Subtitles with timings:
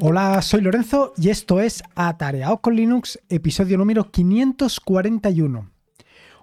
[0.00, 5.72] Hola, soy Lorenzo y esto es Atareado con Linux, episodio número 541.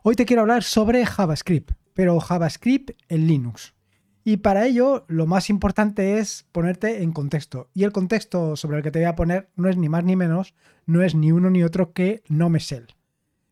[0.04, 3.74] Hoy te quiero hablar sobre JavaScript, pero JavaScript en Linux.
[4.26, 7.70] Y para ello, lo más importante es ponerte en contexto.
[7.74, 10.18] Y el contexto sobre el que te voy a poner no es ni más ni
[10.18, 10.54] menos,
[10.86, 12.95] no es ni uno ni otro que NomeSell.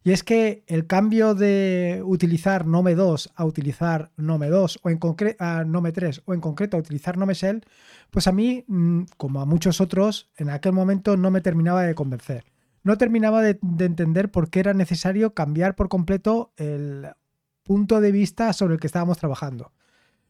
[0.04, 5.00] Y es que el cambio de utilizar Nome 2 a utilizar Nome 2 o en
[5.40, 7.64] a Nome 3 o en concreto a utilizar Nome Shell,
[8.12, 11.96] pues a mí, mm, como a muchos otros, en aquel momento no me terminaba de
[11.96, 12.44] convencer.
[12.84, 17.08] No terminaba de, de entender por qué era necesario cambiar por completo el
[17.64, 19.72] punto de vista sobre el que estábamos trabajando.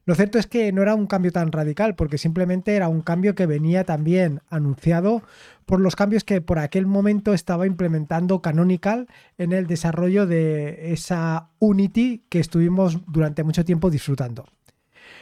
[0.06, 3.36] Lo cierto es que no era un cambio tan radical, porque simplemente era un cambio
[3.36, 5.24] que venía también anunciado
[5.66, 9.08] por los cambios que por aquel momento estaba implementando Canonical
[9.38, 14.46] en el desarrollo de esa Unity que estuvimos durante mucho tiempo disfrutando.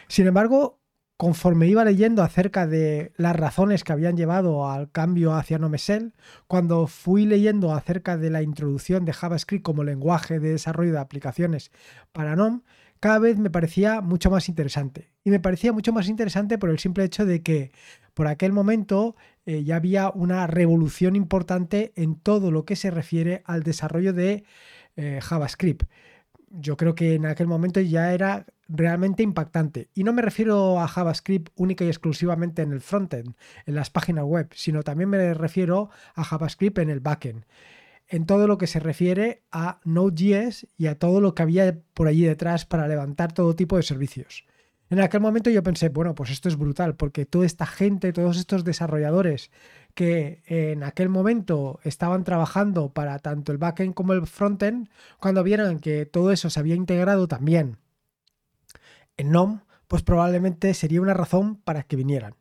[0.08, 0.80] Sin embargo,
[1.16, 6.14] conforme iba leyendo acerca de las razones que habían llevado al cambio hacia NomeSell,
[6.48, 11.72] cuando fui leyendo acerca de la introducción de JavaScript como lenguaje de desarrollo de aplicaciones
[12.12, 12.64] para NOM,
[13.02, 15.10] cada vez me parecía mucho más interesante.
[15.24, 17.72] Y me parecía mucho más interesante por el simple hecho de que
[18.14, 23.42] por aquel momento eh, ya había una revolución importante en todo lo que se refiere
[23.46, 24.44] al desarrollo de
[24.96, 25.90] eh, JavaScript.
[26.52, 29.90] Yo creo que en aquel momento ya era realmente impactante.
[29.96, 33.34] Y no me refiero a JavaScript única y exclusivamente en el frontend,
[33.66, 37.46] en las páginas web, sino también me refiero a JavaScript en el backend
[38.12, 42.08] en todo lo que se refiere a Node.js y a todo lo que había por
[42.08, 44.44] allí detrás para levantar todo tipo de servicios.
[44.90, 48.38] En aquel momento yo pensé, bueno, pues esto es brutal, porque toda esta gente, todos
[48.38, 49.50] estos desarrolladores
[49.96, 55.80] que en aquel momento estaban trabajando para tanto el backend como el frontend, cuando vieron
[55.80, 57.78] que todo eso se había integrado también
[59.16, 62.36] en NOM, pues probablemente sería una razón para que vinieran.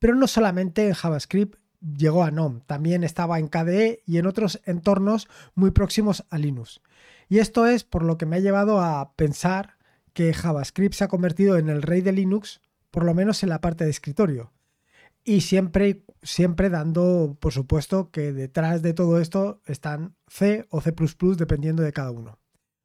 [0.00, 1.61] Pero no solamente en JavaScript
[1.96, 6.80] llegó a NOM, también estaba en KDE y en otros entornos muy próximos a Linux.
[7.28, 9.76] Y esto es por lo que me ha llevado a pensar
[10.12, 12.60] que JavaScript se ha convertido en el rey de Linux,
[12.90, 14.52] por lo menos en la parte de escritorio.
[15.24, 20.94] Y siempre, siempre dando, por supuesto, que detrás de todo esto están C o C⁇
[21.36, 22.38] dependiendo de cada uno.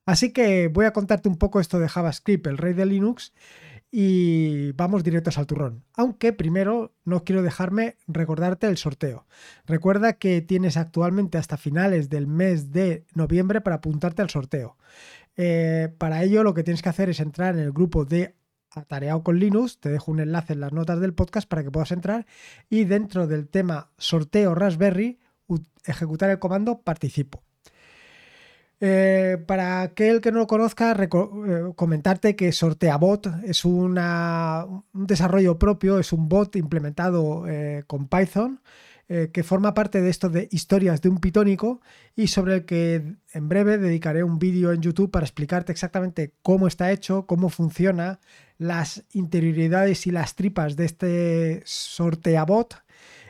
[0.06, 3.34] Así que voy a contarte un poco esto de JavaScript, el rey de Linux,
[3.92, 5.84] y vamos directos al turrón.
[5.94, 9.26] Aunque primero no quiero dejarme recordarte el sorteo.
[9.66, 14.78] Recuerda que tienes actualmente hasta finales del mes de noviembre para apuntarte al sorteo.
[15.36, 18.36] Eh, para ello lo que tienes que hacer es entrar en el grupo de
[18.72, 21.92] Atareado con Linux, te dejo un enlace en las notas del podcast para que puedas
[21.92, 22.26] entrar
[22.70, 25.20] y dentro del tema sorteo Raspberry
[25.86, 27.47] ejecutar el comando participo.
[28.80, 31.10] Eh, para aquel que no lo conozca, eh,
[31.76, 34.00] comentarte que SorteaBot es un
[34.94, 38.62] desarrollo propio, es un bot implementado eh, con Python
[39.32, 41.80] que forma parte de esto de historias de un pitónico
[42.14, 46.68] y sobre el que en breve dedicaré un vídeo en YouTube para explicarte exactamente cómo
[46.68, 48.20] está hecho, cómo funciona,
[48.58, 52.84] las interioridades y las tripas de este SorteaBot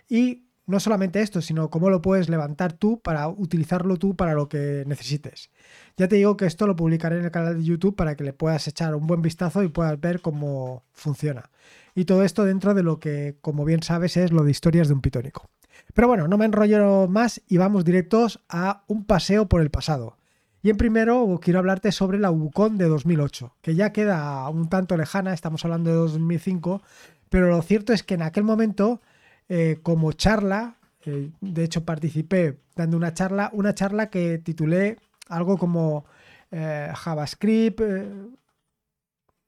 [0.09, 4.49] y no solamente esto, sino cómo lo puedes levantar tú para utilizarlo tú para lo
[4.49, 5.49] que necesites.
[5.95, 8.33] Ya te digo que esto lo publicaré en el canal de YouTube para que le
[8.33, 11.49] puedas echar un buen vistazo y puedas ver cómo funciona.
[11.95, 14.93] Y todo esto dentro de lo que, como bien sabes, es lo de historias de
[14.93, 15.49] un pitónico.
[15.93, 20.17] Pero bueno, no me enrollo más y vamos directos a un paseo por el pasado.
[20.61, 24.97] Y en primero quiero hablarte sobre la UBUCON de 2008, que ya queda un tanto
[24.97, 26.81] lejana, estamos hablando de 2005,
[27.29, 29.01] pero lo cierto es que en aquel momento
[29.49, 30.77] eh, como charla.
[31.05, 34.97] Eh, de hecho, participé dando una charla, una charla que titulé
[35.29, 36.05] algo como
[36.51, 37.81] eh, JavaScript.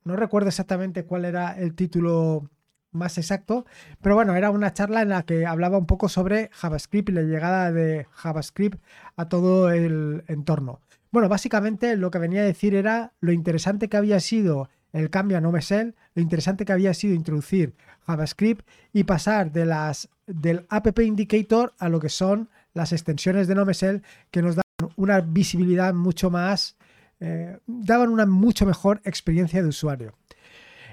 [0.03, 2.49] no recuerdo exactamente cuál era el título
[2.91, 3.65] más exacto,
[4.01, 7.21] pero bueno, era una charla en la que hablaba un poco sobre JavaScript y la
[7.21, 8.81] llegada de JavaScript
[9.15, 10.81] a todo el entorno.
[11.11, 15.37] Bueno, básicamente lo que venía a decir era lo interesante que había sido el cambio
[15.37, 17.75] a NoMesel, lo interesante que había sido introducir
[18.05, 23.55] JavaScript y pasar de las, del App Indicator a lo que son las extensiones de
[23.55, 24.63] NoMesel que nos dan
[24.95, 26.77] una visibilidad mucho más,
[27.19, 30.15] eh, daban una mucho mejor experiencia de usuario.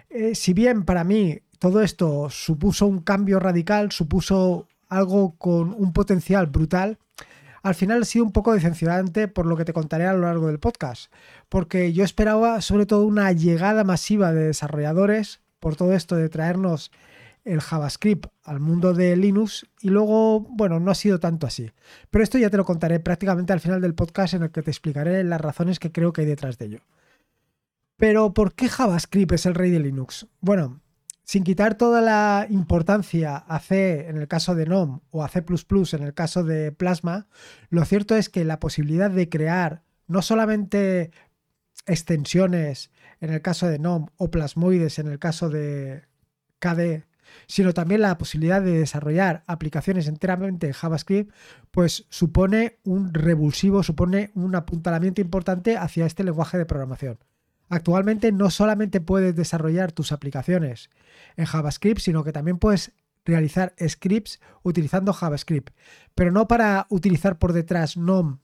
[0.09, 5.93] Eh, si bien para mí todo esto supuso un cambio radical, supuso algo con un
[5.93, 6.99] potencial brutal,
[7.67, 10.47] al final ha sido un poco decepcionante por lo que te contaré a lo largo
[10.47, 11.13] del podcast,
[11.49, 16.93] porque yo esperaba sobre todo una llegada masiva de desarrolladores por todo esto de traernos
[17.45, 21.73] el JavaScript al mundo de Linux y luego, bueno, no ha sido tanto así.
[22.11, 24.71] Pero esto ya te lo contaré prácticamente al final del podcast en el que te
[24.71, 26.81] explicaré las razones que creo que hay detrás de ello.
[27.97, 30.29] Pero ¿por qué JavaScript es el rey de Linux?
[30.41, 30.81] Bueno,
[31.27, 35.45] sin quitar toda la importancia a C en el caso de NOM o a C
[35.93, 37.27] en el caso de Plasma,
[37.69, 41.11] lo cierto es que la posibilidad de crear no solamente
[41.85, 46.05] extensiones en el caso de NOM o plasmoides en el caso de
[46.61, 47.07] KDE,
[47.49, 51.35] sino también la posibilidad de desarrollar aplicaciones enteramente en JavaScript,
[51.73, 57.19] pues supone un revulsivo, supone un apuntalamiento importante hacia este lenguaje de programación.
[57.69, 60.91] Actualmente no solamente puedes desarrollar tus aplicaciones
[61.37, 62.93] en JavaScript, sino que también puedes
[63.25, 65.75] realizar scripts utilizando JavaScript,
[66.15, 68.39] pero no para utilizar por detrás NOM,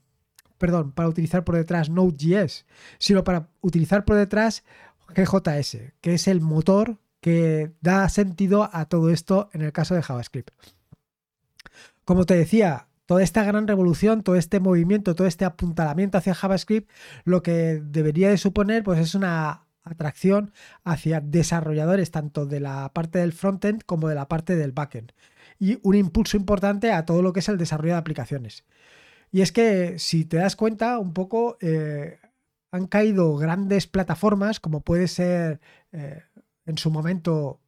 [0.58, 2.66] perdón, para utilizar por detrás Node.js,
[2.98, 4.62] sino para utilizar por detrás
[5.08, 10.02] GJS, que es el motor que da sentido a todo esto en el caso de
[10.02, 10.50] JavaScript.
[12.04, 16.90] Como te decía, toda esta gran revolución, todo este movimiento, todo este apuntalamiento hacia JavaScript,
[17.24, 20.50] lo que debería de suponer pues es una atracción
[20.82, 25.12] hacia desarrolladores tanto de la parte del frontend como de la parte del backend
[25.58, 28.64] y un impulso importante a todo lo que es el desarrollo de aplicaciones.
[29.30, 32.18] Y es que si te das cuenta un poco eh,
[32.70, 35.60] han caído grandes plataformas como puede ser
[35.92, 36.22] eh,
[36.64, 37.60] en su momento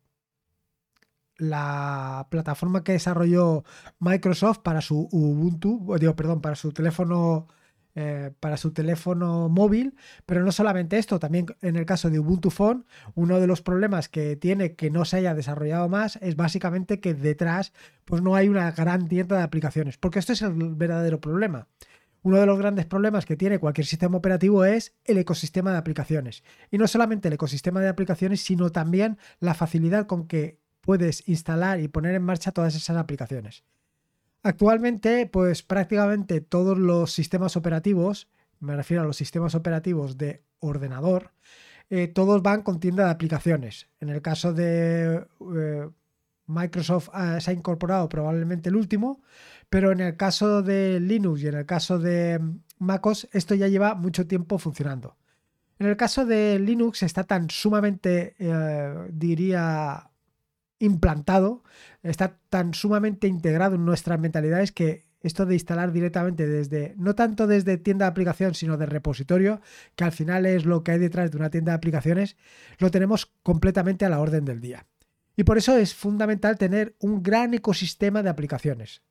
[1.37, 3.65] la plataforma que desarrolló
[3.99, 7.49] Microsoft para su Ubuntu, digo, perdón, para su teléfono
[7.97, 9.95] eh, para su teléfono móvil,
[10.27, 12.85] pero no solamente esto, también en el caso de Ubuntu Phone,
[13.15, 17.15] uno de los problemas que tiene que no se haya desarrollado más es básicamente que
[17.15, 17.73] detrás
[18.05, 21.69] pues no hay una gran tienda de aplicaciones, porque esto es el verdadero problema.
[22.23, 26.43] Uno de los grandes problemas que tiene cualquier sistema operativo es el ecosistema de aplicaciones.
[26.73, 31.81] Y no solamente el ecosistema de aplicaciones, sino también la facilidad con que puedes instalar
[31.81, 33.65] y poner en marcha todas esas aplicaciones.
[34.43, 38.29] Actualmente, pues prácticamente todos los sistemas operativos,
[38.61, 41.33] me refiero a los sistemas operativos de ordenador,
[41.91, 43.89] eh, todos van con tienda de aplicaciones.
[44.01, 45.27] En el caso de
[45.57, 45.89] eh,
[46.47, 49.23] Microsoft ah, se ha incorporado probablemente el último,
[49.71, 52.41] pero en el caso de Linux y en el caso de
[52.79, 55.17] MacOS, esto ya lleva mucho tiempo funcionando.
[55.79, 60.11] En el caso de Linux está tan sumamente, eh, diría,
[60.85, 61.63] implantado,
[62.03, 67.47] está tan sumamente integrado en nuestras mentalidades que esto de instalar directamente desde, no tanto
[67.47, 69.61] desde tienda de aplicación, sino de repositorio,
[69.97, 72.37] que al final es lo que hay detrás de una tienda de aplicaciones,
[72.79, 74.87] lo tenemos completamente a la orden del día.
[75.37, 79.03] Y por eso es fundamental tener un gran ecosistema de aplicaciones.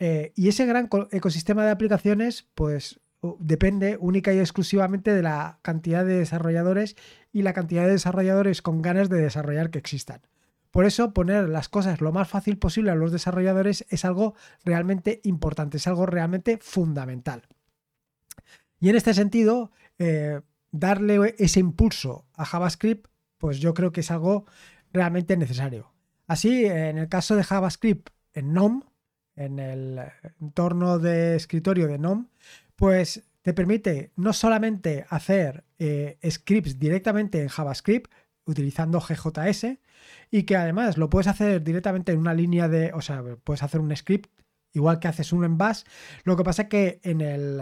[0.00, 3.00] Eh, y ese gran ecosistema de aplicaciones, pues
[3.38, 6.96] depende única y exclusivamente de la cantidad de desarrolladores
[7.32, 10.20] y la cantidad de desarrolladores con ganas de desarrollar que existan.
[10.74, 14.34] Por eso poner las cosas lo más fácil posible a los desarrolladores es algo
[14.64, 17.46] realmente importante, es algo realmente fundamental.
[18.80, 20.40] Y en este sentido, eh,
[20.72, 23.06] darle ese impulso a JavaScript,
[23.38, 24.46] pues yo creo que es algo
[24.92, 25.92] realmente necesario.
[26.26, 28.82] Así, en el caso de JavaScript en NOM,
[29.36, 30.00] en el
[30.40, 32.26] entorno de escritorio de NOM,
[32.74, 38.10] pues te permite no solamente hacer eh, scripts directamente en JavaScript
[38.46, 39.78] utilizando GJS
[40.30, 43.80] y que además lo puedes hacer directamente en una línea de, o sea, puedes hacer
[43.80, 44.30] un script
[44.72, 45.82] igual que haces uno en Bash.
[46.24, 47.60] Lo que pasa es que en el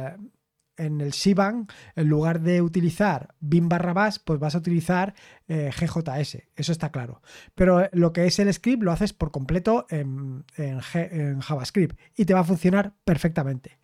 [0.76, 5.14] en el Siban, en lugar de utilizar bin barra bash, pues vas a utilizar
[5.48, 7.22] eh, GJS, eso está claro.
[7.54, 12.34] Pero lo que es el script lo haces por completo en, en, JavaScript y te
[12.34, 13.78] va a funcionar perfectamente.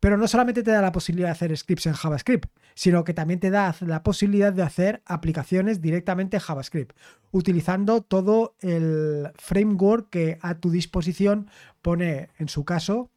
[0.00, 3.38] Pero no solamente te da la posibilidad de hacer scripts en JavaScript, sino que también
[3.38, 6.96] te da la posibilidad de hacer aplicaciones directamente en JavaScript,
[7.30, 11.50] utilizando todo el framework que a tu disposición
[11.82, 13.10] pone, en su caso,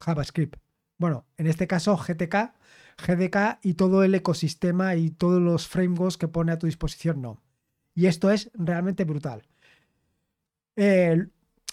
[0.00, 0.62] JavaScript
[1.02, 2.54] bueno, en este caso GTK,
[2.96, 7.42] GDK y todo el ecosistema y todos los frameworks que pone a tu disposición no.
[7.92, 9.42] Y esto es realmente brutal.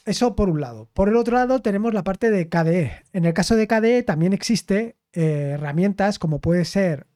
[0.10, 0.90] Eso por un lado.
[0.94, 3.04] Por el otro lado tenemos la parte de KDE.
[3.14, 7.08] En el caso de KDE también existe eh, herramientas como puede ser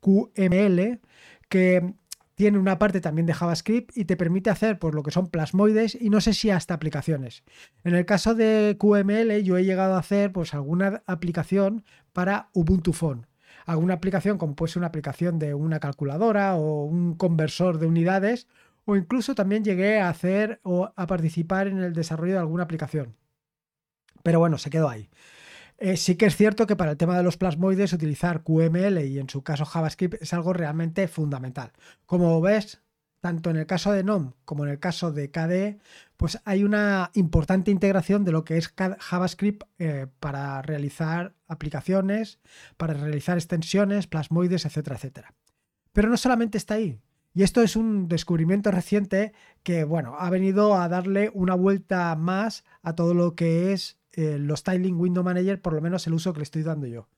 [0.00, 1.00] QML
[1.48, 1.94] que
[2.34, 5.94] tiene una parte también de JavaScript y te permite hacer pues, lo que son plasmoides
[6.00, 7.44] y no sé si hasta aplicaciones.
[7.84, 12.94] En el caso de QML yo he llegado a hacer pues, alguna aplicación para Ubuntu
[12.94, 13.26] Phone.
[13.66, 18.48] Alguna aplicación como puede ser una aplicación de una calculadora o un conversor de unidades
[18.90, 23.14] o incluso también llegué a hacer o a participar en el desarrollo de alguna aplicación.
[24.24, 25.08] Pero bueno, se quedó ahí.
[25.78, 29.20] Eh, sí que es cierto que para el tema de los plasmoides utilizar QML y
[29.20, 31.72] en su caso JavaScript es algo realmente fundamental.
[32.04, 32.82] Como ves,
[33.20, 35.78] tanto en el caso de NOM como en el caso de KDE,
[36.16, 42.40] pues hay una importante integración de lo que es JavaScript eh, para realizar aplicaciones,
[42.76, 45.34] para realizar extensiones, plasmoides, etcétera, etcétera.
[45.92, 46.98] Pero no solamente está ahí,
[47.32, 49.32] Y esto es un descubrimiento reciente
[49.62, 54.38] que, bueno, ha venido a darle una vuelta más a todo lo que es eh,
[54.38, 57.08] los Styling Window Manager, por lo menos el uso que le estoy dando yo.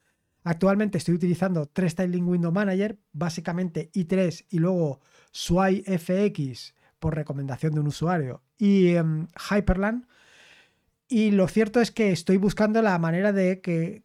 [0.44, 5.00] Actualmente estoy utilizando tres Styling Window Manager, básicamente i3 y luego
[5.30, 10.06] Sway FX por recomendación de un usuario y em, Hyperland.
[11.08, 14.02] Y lo cierto es que estoy buscando la manera de que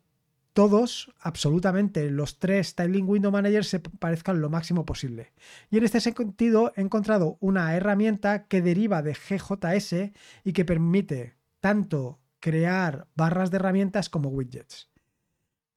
[0.57, 5.31] todos, absolutamente los tres Styling Window Manager se parezcan lo máximo posible.
[5.69, 11.35] Y en este sentido he encontrado una herramienta que deriva de GJS y que permite
[11.59, 14.89] tanto crear barras de herramientas como widgets.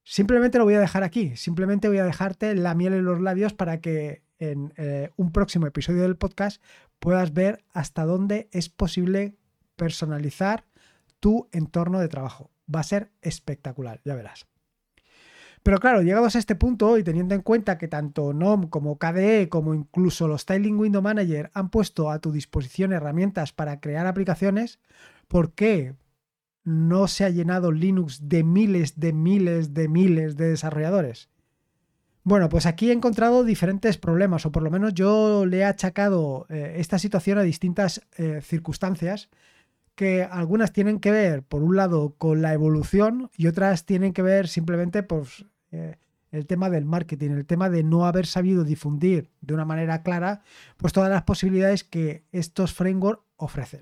[0.03, 3.53] Simplemente lo voy a dejar aquí, simplemente voy a dejarte la miel en los labios
[3.53, 6.59] para que en eh, un próximo episodio del podcast
[6.97, 9.35] puedas ver hasta dónde es posible
[9.75, 10.65] personalizar
[11.19, 12.49] tu entorno de trabajo.
[12.73, 14.50] Va a ser espectacular, ya verás.
[15.63, 19.47] Pero claro, llegados a este punto y teniendo en cuenta que tanto NOM como KDE
[19.49, 24.79] como incluso los Styling Window Manager han puesto a tu disposición herramientas para crear aplicaciones,
[25.27, 25.93] ¿por qué
[26.63, 31.29] no se ha llenado Linux de miles de miles de miles de desarrolladores?
[32.23, 36.45] Bueno, pues aquí he encontrado diferentes problemas, o por lo menos yo le he achacado
[36.49, 39.29] eh, esta situación a distintas eh, circunstancias,
[39.95, 44.21] que algunas tienen que ver, por un lado, con la evolución y otras tienen que
[44.21, 45.97] ver simplemente pues, eh,
[46.31, 50.41] el tema del marketing, el tema de no haber sabido difundir de una manera clara,
[50.77, 53.81] pues todas las posibilidades que estos frameworks ofrecen.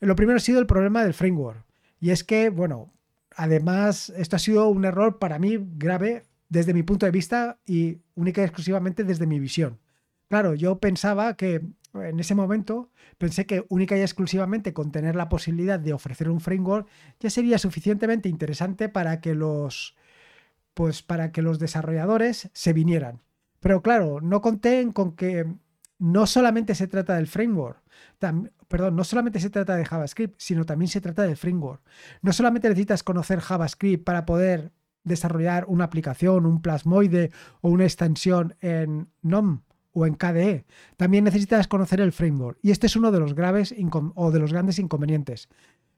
[0.00, 1.64] Lo primero ha sido el problema del framework.
[1.98, 2.92] Y es que, bueno,
[3.34, 7.98] además, esto ha sido un error para mí grave desde mi punto de vista y
[8.14, 9.80] única y exclusivamente desde mi visión.
[10.28, 11.62] Claro, yo pensaba que
[11.94, 16.40] en ese momento pensé que única y exclusivamente con tener la posibilidad de ofrecer un
[16.40, 16.88] framework
[17.20, 19.96] ya sería suficientemente interesante para que los
[20.76, 23.22] pues para que los desarrolladores se vinieran.
[23.60, 25.46] Pero claro, no conté con que
[25.98, 27.82] no solamente se trata del framework,
[28.68, 31.80] perdón, no solamente se trata de JavaScript, sino también se trata del framework.
[32.20, 34.70] No solamente necesitas conocer JavaScript para poder
[35.02, 37.30] desarrollar una aplicación, un plasmoide
[37.62, 40.66] o una extensión en NOM o en KDE.
[40.98, 42.58] También necesitas conocer el framework.
[42.60, 43.74] Y este es uno de los graves
[44.14, 45.48] o de los grandes inconvenientes.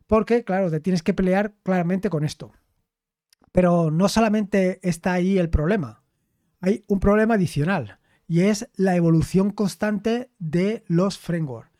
[0.07, 2.53] Porque, claro, te tienes que pelear claramente con esto.
[3.53, 6.03] Pero no solamente está ahí el problema.
[6.61, 11.71] Hay un problema adicional y es la evolución constante de los frameworks.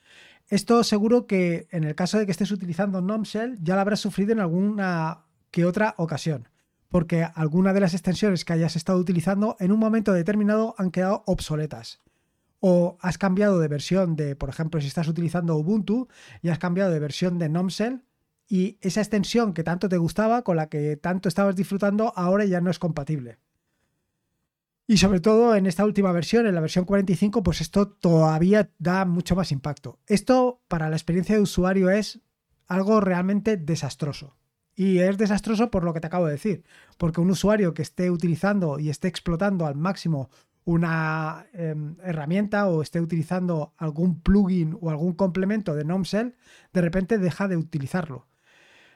[0.49, 4.33] Esto seguro que en el caso de que estés utilizando NomShell ya lo habrás sufrido
[4.33, 6.49] en alguna que otra ocasión,
[6.89, 11.23] porque alguna de las extensiones que hayas estado utilizando en un momento determinado han quedado
[11.27, 12.01] obsoletas.
[12.61, 16.09] O has cambiado de versión de, por ejemplo, si estás utilizando Ubuntu
[16.41, 18.03] y has cambiado de versión de NomShell
[18.49, 22.61] y esa extensión que tanto te gustaba, con la que tanto estabas disfrutando, ahora ya
[22.61, 23.39] no es compatible.
[24.87, 29.05] Y sobre todo en esta última versión, en la versión 45, pues esto todavía da
[29.05, 29.99] mucho más impacto.
[30.07, 32.21] Esto para la experiencia de usuario es
[32.67, 34.39] algo realmente desastroso.
[34.75, 36.65] Y es desastroso por lo que te acabo de decir,
[36.97, 40.31] porque un usuario que esté utilizando y esté explotando al máximo
[40.65, 46.37] una em, herramienta o esté utilizando algún plugin o algún complemento de NomShell,
[46.73, 48.28] de repente deja de utilizarlo.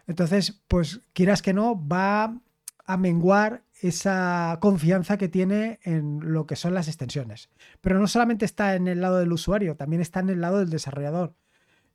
[0.06, 2.38] Entonces, pues quieras que no, va
[2.84, 7.50] a menguar esa confianza que tiene en lo que son las extensiones.
[7.80, 10.70] Pero no solamente está en el lado del usuario, también está en el lado del
[10.70, 11.34] desarrollador.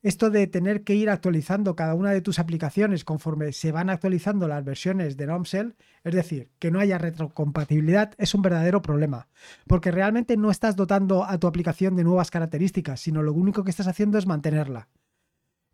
[0.03, 4.47] Esto de tener que ir actualizando cada una de tus aplicaciones conforme se van actualizando
[4.47, 9.27] las versiones de NomShell, es decir, que no haya retrocompatibilidad, es un verdadero problema,
[9.65, 13.71] porque realmente no estás dotando a tu aplicación de nuevas características, sino lo único que
[13.71, 14.87] estás haciendo es mantenerla.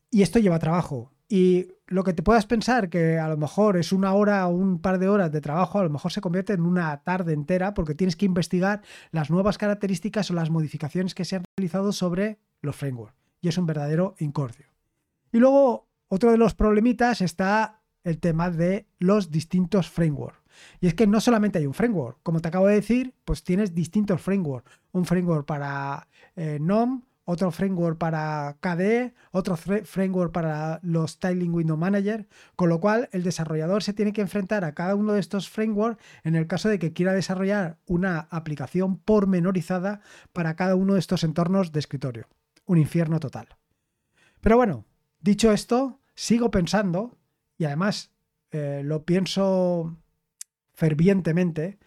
[0.10, 1.12] Y esto lleva trabajo.
[1.36, 4.80] Y lo que te puedas pensar que a lo mejor es una hora o un
[4.80, 7.96] par de horas de trabajo, a lo mejor se convierte en una tarde entera porque
[7.96, 12.76] tienes que investigar las nuevas características o las modificaciones que se han realizado sobre los
[12.76, 13.16] frameworks.
[13.42, 14.68] Y es un verdadero incordio.
[15.32, 20.38] Y luego, otro de los problemitas está el tema de los distintos frameworks.
[20.82, 23.74] Y es que no solamente hay un framework, como te acabo de decir, pues tienes
[23.74, 24.72] distintos frameworks.
[24.92, 31.78] Un framework para eh, NOM, otro framework para KDE, otro framework para los Styling Window
[31.78, 35.50] Manager, con lo cual el desarrollador se tiene que enfrentar a cada uno de estos
[35.50, 40.02] frameworks en el caso de que quiera desarrollar una aplicación pormenorizada
[40.34, 42.28] para cada uno de estos entornos de escritorio.
[42.66, 43.48] Un infierno total.
[44.42, 44.86] Pero bueno,
[45.22, 47.18] dicho esto, sigo pensando,
[47.58, 48.12] y además
[48.52, 49.98] eh, lo pienso
[50.74, 51.80] fervientemente,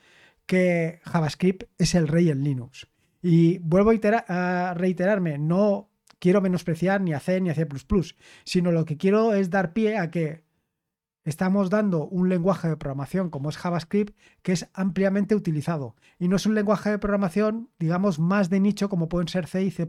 [0.46, 2.86] que JavaScript es el rey en Linux.
[3.28, 5.90] Y vuelvo a, reiterarme, no
[6.20, 7.66] quiero menospreciar ni a C ni a C++,
[8.44, 10.44] sino lo que quiero es dar pie a que
[11.24, 16.36] estamos dando un lenguaje de programación como es JavaScript que es ampliamente utilizado y no
[16.36, 19.88] es un lenguaje de programación, digamos, más de nicho como pueden ser C y C++.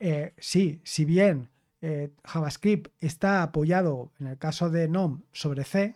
[0.00, 1.50] Eh, sí, si bien
[1.82, 5.94] eh, JavaScript está apoyado en el caso de NOM sobre C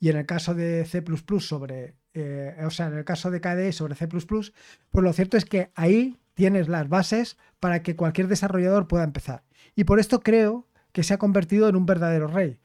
[0.00, 1.04] y en el caso de C++
[1.40, 4.52] sobre, eh, o sea, en el caso de KDE sobre C++, pues
[4.92, 9.44] lo cierto es que ahí tienes las bases para que cualquier desarrollador pueda empezar.
[9.74, 12.58] Y por esto creo que se ha convertido en un verdadero rey.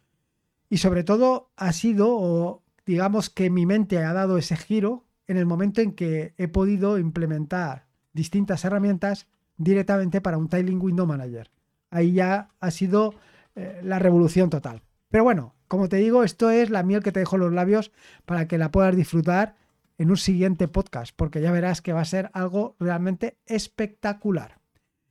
[0.69, 5.37] Y sobre todo ha sido, o digamos que mi mente ha dado ese giro en
[5.37, 9.27] el momento en que he podido implementar distintas herramientas
[9.57, 11.49] directamente para un Tiling Window Manager.
[11.89, 13.15] Ahí ya ha sido
[13.55, 14.83] eh, la revolución total.
[15.09, 17.91] Pero bueno, como te digo, esto es la miel que te dejo los labios
[18.25, 19.55] para que la puedas disfrutar
[19.99, 24.59] en un siguiente podcast, porque ya verás que va a ser algo realmente espectacular.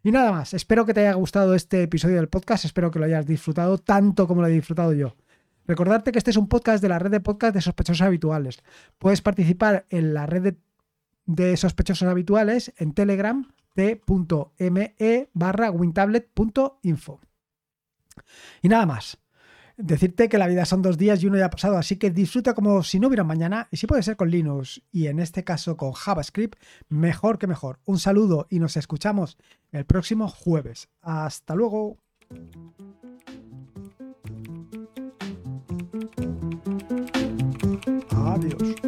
[0.03, 3.05] Y nada más, espero que te haya gustado este episodio del podcast, espero que lo
[3.05, 5.15] hayas disfrutado tanto como lo he disfrutado yo.
[5.67, 8.63] Recordarte que este es un podcast de la red de podcast de sospechosos habituales.
[8.99, 10.55] Puedes participar en la red
[11.27, 17.21] de, sospechosos habituales en Telegram t.me barra wintablet.info.
[18.63, 19.19] Y nada más.
[19.81, 22.53] Decirte que la vida son dos días y uno ya ha pasado, así que disfruta
[22.53, 25.77] como si no hubiera mañana y si puede ser con Linux y en este caso
[25.77, 26.59] con JavaScript,
[26.89, 27.79] mejor que mejor.
[27.85, 29.39] Un saludo y nos escuchamos
[29.71, 30.89] el próximo jueves.
[31.01, 31.97] Hasta luego.
[38.11, 38.88] Adiós.